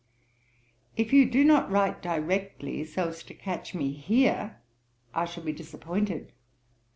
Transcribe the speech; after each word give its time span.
''If 0.97 1.13
you 1.13 1.29
do 1.29 1.45
not 1.45 1.69
write 1.69 2.01
directly, 2.01 2.83
so 2.85 3.09
as 3.09 3.21
to 3.21 3.35
catch 3.35 3.75
me 3.75 3.91
here, 3.91 4.57
I 5.13 5.25
shall 5.25 5.43
be 5.43 5.53
disappointed. 5.53 6.31